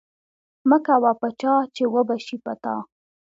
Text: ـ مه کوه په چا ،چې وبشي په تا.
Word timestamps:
ـ 0.35 0.69
مه 0.69 0.77
کوه 0.87 1.11
په 1.21 1.27
چا 1.39 1.53
،چې 1.75 1.83
وبشي 1.93 2.37
په 2.45 2.53
تا. 2.63 2.75